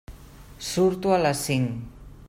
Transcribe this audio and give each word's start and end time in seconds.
Surto 0.69 1.13
a 1.19 1.21
les 1.27 1.45
cinc. 1.51 1.79